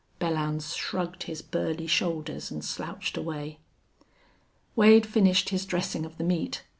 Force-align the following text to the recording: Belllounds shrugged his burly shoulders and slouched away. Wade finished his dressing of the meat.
Belllounds 0.19 0.75
shrugged 0.75 1.21
his 1.29 1.43
burly 1.43 1.85
shoulders 1.85 2.49
and 2.49 2.65
slouched 2.65 3.17
away. 3.17 3.59
Wade 4.75 5.05
finished 5.05 5.49
his 5.49 5.63
dressing 5.63 6.07
of 6.07 6.17
the 6.17 6.23
meat. 6.23 6.63